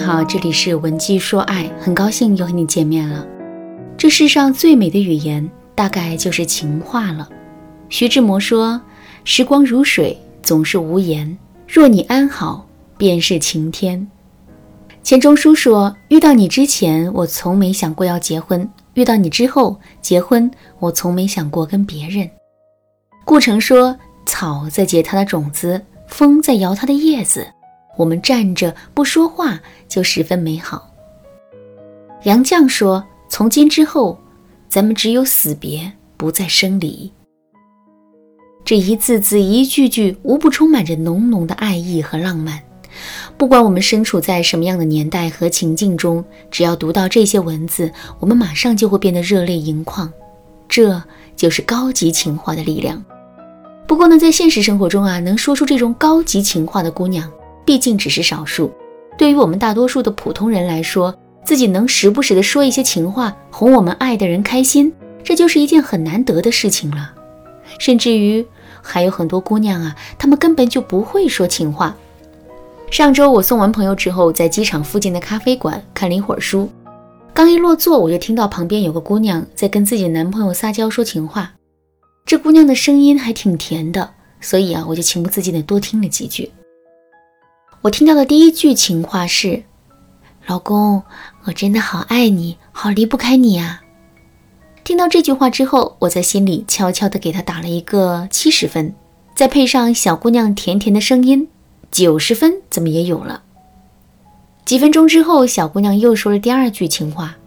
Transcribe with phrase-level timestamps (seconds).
[0.00, 3.26] 好，这里是文姬说爱，很高兴又和你见面了。
[3.98, 7.28] 这世上最美的语言，大概就是情话了。
[7.90, 8.80] 徐志摩说
[9.24, 11.36] ：“时光如水，总是无言。
[11.68, 12.66] 若你安好，
[12.96, 14.06] 便是晴天。”
[15.04, 22.28] 钱钟书说：“遇到你之前，我从没想过要结婚；遇到你之后，结婚，我从没想过跟别人。”
[23.26, 27.46] 顾城说：“草在结它的种子，风在摇它的叶子。”
[28.00, 30.90] 我们站着不说话就十分美好。
[32.22, 34.18] 杨绛说：“从今之后，
[34.70, 37.12] 咱们只有死别，不再生离。”
[38.64, 42.58] 这一字字、一句句，无不充满着浓浓的爱意和浪漫。
[43.36, 50.10] 不管我们身处在什么样的年代和情境中，只要读到这些文字，我们马上就会变得热泪盈眶。
[50.66, 51.02] 这
[51.36, 53.04] 就是高级情话的力量。
[53.86, 57.30] 不过呢，在现实生活中啊，能说出这种高级情话的姑娘。
[57.64, 58.72] 毕竟只是少数，
[59.16, 67.12] 对于我们大多数的普通人来说，自己能时不时的说一些情话，哄我们爱的人开心，这就是一件很难得的事情了。
[67.78, 68.44] 甚至于
[68.82, 71.96] 还有很多姑娘啊，她们根本就不会说情话。
[72.90, 76.68] 上周我送完朋友之后，在机场附近的咖啡馆看了一会儿书，
[77.32, 81.52] 刚一落座，我就听到旁边有个姑娘在跟自己男朋友撒娇说情话。
[82.26, 86.50] 这姑娘的声音还挺甜的，所以啊，我就情不自禁的多听了几句。
[87.82, 89.62] 我听到的第一句情话是
[90.46, 91.02] ：“老公，
[91.44, 93.80] 我真的好爱你，好离不开你啊！”
[94.84, 98.94] 听到这句话之后，我在心里悄悄地给他打了一个七十分，
[99.34, 101.48] 再配上小姑娘甜甜的声音，
[101.90, 103.44] 九十分怎么也有了。
[104.66, 107.38] 几分钟之后，小姑娘又说了第二句情话：“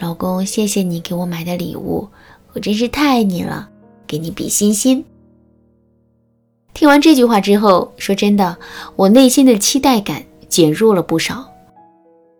[0.00, 2.08] 老公，谢谢你给我买的礼物，
[2.54, 3.68] 我真是太爱你了，
[4.06, 5.04] 给你比心心。”
[6.72, 8.56] 听完这句话之后，说真的，
[8.96, 11.44] 我内心的期待感减弱了不少。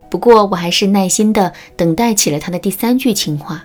[0.08, 3.64] 不过，我还是耐心的等待起了他的第三句情话。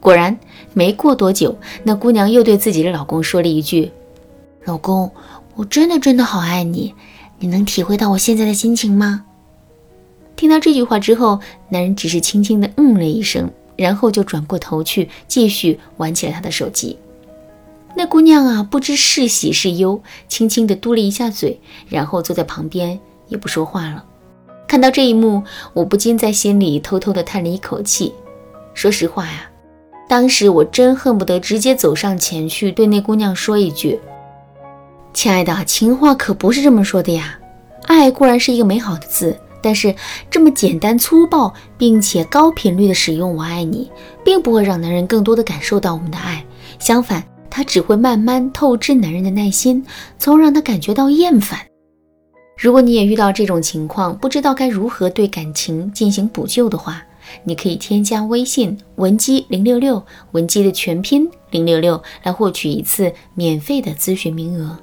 [0.00, 0.38] 果然，
[0.72, 3.90] 没过多久，那姑娘又对自己的老公说了一句
[4.64, 5.10] ：“老公，
[5.54, 6.94] 我真的真的好爱你，
[7.38, 9.24] 你能体会到我现在的心情吗？”
[10.36, 16.96] 听到这句话之后，男人只是轻轻的嗯了一声，然后就转过头去继续玩起了他的手机。
[17.98, 24.04] 那姑娘啊，不知是喜是忧，轻轻地嘟了一下嘴，然后坐在旁边也不说话了。
[24.68, 25.42] 看到这一幕，
[25.72, 28.14] 我不禁在心里偷偷地叹了一口气。
[28.72, 29.50] 说实话呀，
[30.08, 33.98] 当时我真恨不得直接走上前去，对那姑娘说一句
[35.12, 37.36] ：“亲爱的，情话可不是这么说的呀。
[37.86, 39.92] 爱固然是一个美好的字，但是
[40.30, 43.90] 这么简单粗暴，并且高频率的使用‘我爱你’，
[44.24, 46.44] 并不会让男人更多的感受到我们的爱。
[46.78, 49.84] 相反。”他只会慢慢透支男人的耐心，
[50.18, 51.58] 从而让他感觉到厌烦。
[52.56, 57.02] 如果你也遇到这种情况，不知道该如何对感情进行补救的话，
[57.44, 64.76] 你可以添加微信文姬零六六，文姬的全拼零六六，来获取一次免费的咨询名额。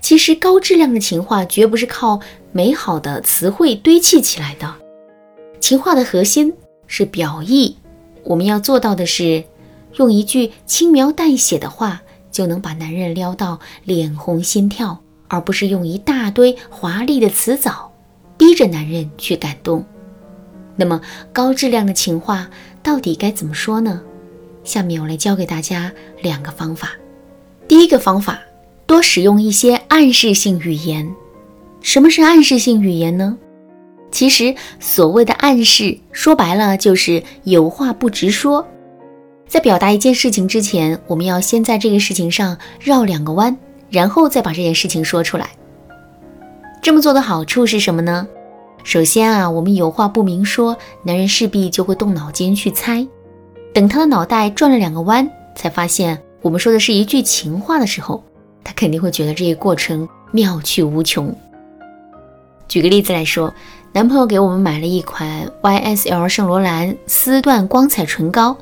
[0.00, 2.18] 其实，高质量的情话绝不是靠
[2.50, 4.74] 美好的词汇堆砌起来的，
[5.60, 6.52] 情话的核心
[6.88, 7.76] 是表意。
[8.24, 9.44] 我们要做到的是。
[9.96, 14.98] 用一句轻描淡写的话就能把男人撩到脸红心跳，
[15.28, 17.92] 而不是用一大堆华丽的词藻
[18.36, 19.84] 逼着男人去感动。
[20.76, 21.00] 那么
[21.32, 22.48] 高质量的情话
[22.82, 24.00] 到底该怎么说呢？
[24.64, 25.92] 下面我来教给大家
[26.22, 26.92] 两个方法。
[27.68, 28.38] 第一个方法，
[28.86, 31.14] 多使用一些暗示性语言。
[31.80, 33.36] 什么是暗示性语言呢？
[34.10, 38.66] 其实所谓的暗示，说白了就是有话不直说。
[39.52, 43.54] 在表达一件事情之前，我们要先在这个事情上绕两个弯，
[43.90, 45.50] 然后再把这件事情说出来。
[46.80, 48.26] 这么做的好处是什么呢？
[48.82, 53.06] 首先啊，我们有话不明说，男人势必就会动脑筋去猜。
[53.74, 58.24] 等他的脑袋转了两个弯，才发现我们说的是一句情话的时候，
[58.64, 61.30] 他肯定会觉得这个过程妙趣无穷。
[62.68, 63.52] 举个例子来说，
[63.92, 68.56] 男朋友给我们买了一款 YSL 圣罗兰丝缎光彩唇膏。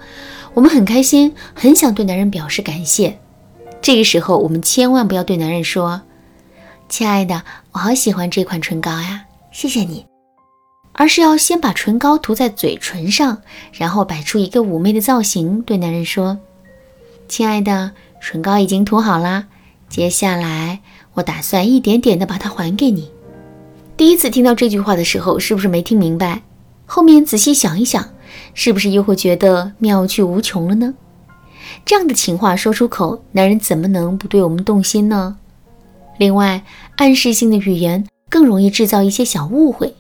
[0.53, 3.19] 我们很开心，很想对男人表示感谢。
[3.81, 6.03] 这个时候，我们千万不要对男人说
[6.89, 7.43] ：“亲爱的，
[7.73, 10.05] 我好喜欢这款唇膏呀，谢谢你。”
[10.93, 13.39] 而是要先把唇膏涂在嘴唇上，
[13.73, 16.39] 然后摆出一个妩媚的造型，对男人说
[17.29, 19.47] ：“亲爱的，唇膏已经涂好啦，
[19.89, 20.81] 接下来
[21.15, 23.09] 我打算一点点的把它还给你。”
[23.97, 26.43] 第一次听到这句话的时候，是不是没听明白？
[26.87, 28.11] 后面仔细想一想。
[28.55, 30.95] 是不是又会觉得妙趣无穷了呢？
[31.85, 35.39] 这样的情话说出口，男人怎么能不对我们动心呢？
[36.19, 36.63] 另外，
[36.97, 39.95] 暗示性的语言更容易制造一些小误会。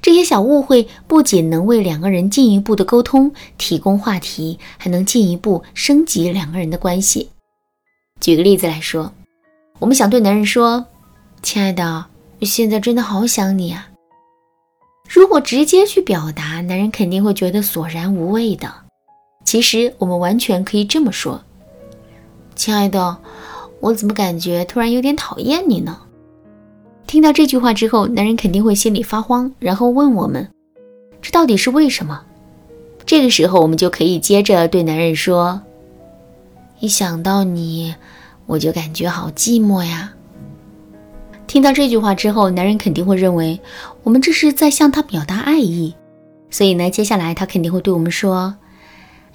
[0.00, 7.28] 这些小误会不仅能为两个人进一步的沟通提供话题，还能进一步升级两个人的关系。
[8.20, 9.12] 举个例子来说，
[9.80, 10.86] 我们想对男人说
[11.42, 12.06] ：“亲爱的，
[12.40, 13.88] 我现在真的好想你啊。”
[15.08, 18.70] 如果直接去表达，男人肯定会觉得索然无味的。
[19.42, 21.40] 其实我们完全可以这么说
[22.54, 23.16] ：“亲爱的，
[23.80, 25.98] 我怎么感觉突然有点讨厌你呢？”
[27.08, 30.46] 听到这句话之后，男人肯定会心里发慌，然后问我们
[31.22, 32.20] ：“这到底是为什么？”
[33.06, 35.58] 这个时候，我们就可以接着对男人说
[36.80, 37.94] ：“一想到你，
[38.44, 40.12] 我就感觉好寂寞呀。”
[41.48, 43.58] 听到这句话之后，男人肯定会认为
[44.08, 45.94] 我们这是在向他表达爱意，
[46.48, 48.56] 所以呢，接下来他肯定会对我们说：“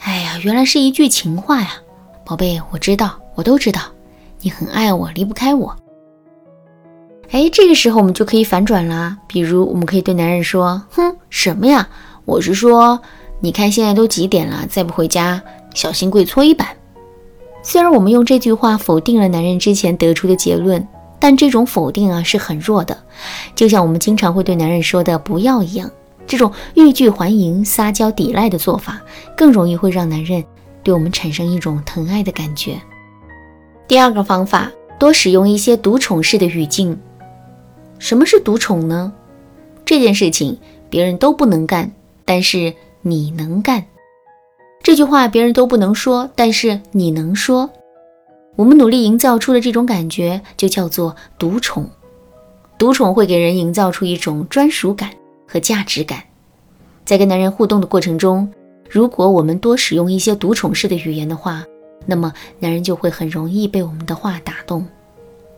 [0.02, 1.74] 哎呀，原来是一句情话呀，
[2.26, 3.82] 宝贝，我知道，我都知道，
[4.42, 5.78] 你很爱我，离不开我。”
[7.30, 9.16] 哎，这个时候我们就可以反转啦。
[9.28, 11.88] 比如，我们可以对男人说：“哼，什么呀？
[12.26, 13.00] 我是说，
[13.42, 15.40] 你看现在都几点了，再不回家，
[15.76, 16.68] 小心跪搓衣板。”
[17.62, 20.88] 虽然我们用这句话否定了男人之前得出的结论，
[21.24, 23.02] 但这种否定啊是很弱的，
[23.56, 25.90] 就像我们经常会对男人说的“不要”一样。
[26.28, 29.02] 这种欲拒还迎、撒娇抵赖的做法，
[29.38, 30.44] 更容易会让男人
[30.84, 32.78] 对我们产生一种疼爱的感觉。
[33.88, 37.00] 第二个方法，多使用一些独宠式的语境。
[38.00, 39.14] 什么是独宠呢？
[39.86, 40.58] 这件事情
[40.90, 41.90] 别人都不能干，
[42.26, 43.82] 但是你能干。
[44.82, 47.70] 这句话别人都不能说，但是你能说。
[48.56, 51.90] 我们努力营造出的这种感觉就叫做独宠。
[52.78, 55.10] 独宠会给人营造出一种专属感
[55.48, 56.24] 和价值感。
[57.06, 58.52] 在跟男人互动的过程中，
[58.90, 61.64] 如果我们多使用一些独宠式的语言的话，
[62.06, 64.86] 那么男人就会很容易被我们的话打动。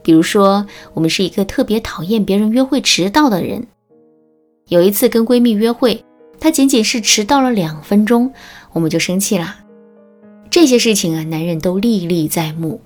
[0.02, 3.66] 比如说，我们是一个特别讨厌别人约会迟到的人。
[4.68, 6.04] 有一次跟闺蜜约会，
[6.40, 8.32] 她仅仅是迟到了两分钟，
[8.72, 9.56] 我们就生气了。
[10.56, 12.80] 这些事情啊，男人都历历在目。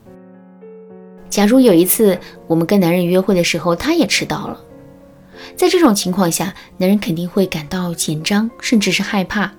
[1.30, 2.18] 假如有一次
[2.48, 4.60] 我们跟男人约会的时候，他也迟到了，
[5.56, 9.54] 在这种情况下，男人肯定会感到紧张，甚至是害怕。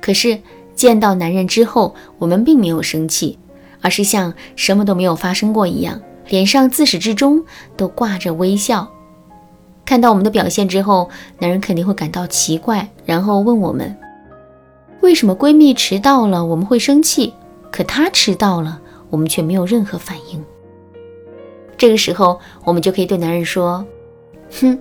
[0.00, 0.40] 可是
[0.74, 3.38] 见到男人之后，我们并没有生气，
[3.82, 6.00] 而是像什么都没有发生过一样。
[6.30, 7.44] 脸上自始至终
[7.76, 8.90] 都挂着微笑。
[9.84, 13.94] 看到我们的表现之后，男人肯定会感到奇怪，然后问我们：
[15.06, 17.32] 为什么闺蜜迟到了我们会生气，
[17.70, 20.44] 可她迟到了我们却没有任何反应？
[21.78, 23.86] 这个时候，我们就可以对男人说
[24.60, 24.76] ：“哼，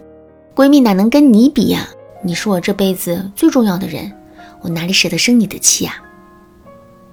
[0.56, 1.88] 闺蜜哪能跟你比呀？
[2.24, 4.12] 你是我这辈子最重要的人，
[4.62, 6.02] 我哪里舍得生你的气呀？”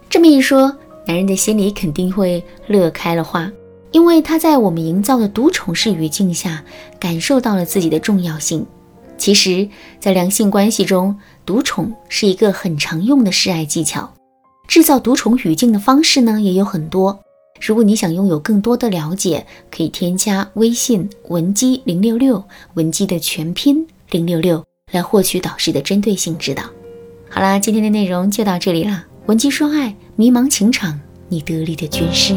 [0.08, 0.74] 这么一说，
[1.06, 3.52] 男人的心里肯定会乐开了花。
[3.90, 6.64] 因为他在我们营造的独宠式语境下，
[6.98, 8.64] 感受到了自己的重要性。
[9.22, 9.68] 其实，
[10.00, 11.16] 在两性关系中，
[11.46, 14.12] 独宠是一个很常用的示爱技巧。
[14.66, 17.20] 制造独宠语境的方式呢，也有很多。
[17.60, 22.42] 如果你想拥有更多的了解，可以添加微信文姬零六六，
[22.74, 26.64] 文姬的全拼零六六，来获取导师的针对性指导。
[27.30, 29.04] 好啦，今天的内容就到这里啦。
[29.26, 30.98] 文姬说爱，迷茫情场，
[31.28, 32.34] 你得力的军师。